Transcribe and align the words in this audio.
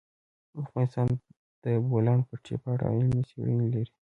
افغانستان 0.61 1.07
د 1.11 1.15
د 1.63 1.65
بولان 1.89 2.19
پټي 2.27 2.55
په 2.61 2.67
اړه 2.73 2.85
علمي 2.93 3.21
څېړنې 3.29 3.65
لري. 3.73 3.91